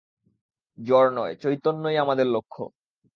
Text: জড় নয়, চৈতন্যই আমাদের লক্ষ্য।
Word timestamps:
জড় 0.77 1.09
নয়, 1.11 1.33
চৈতন্যই 1.35 1.97
আমাদের 1.97 2.27
লক্ষ্য। 2.27 2.61